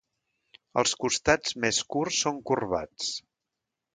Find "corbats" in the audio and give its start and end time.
2.53-3.13